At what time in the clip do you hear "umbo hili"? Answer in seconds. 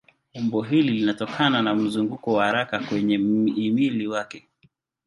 0.33-0.91